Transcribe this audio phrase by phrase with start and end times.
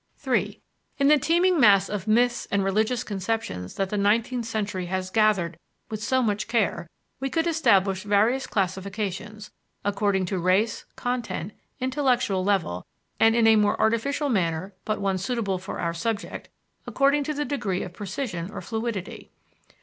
[0.17, 0.59] 3.
[0.97, 5.59] In the teeming mass of myths and religious conceptions that the nineteenth century has gathered
[5.91, 6.89] with so much care
[7.19, 9.51] we could establish various classifications
[9.85, 12.87] according to race, content, intellectual level;
[13.19, 16.49] and, in a more artificial manner but one suitable for our subject,
[16.87, 19.29] according to the degree of precision or fluidity.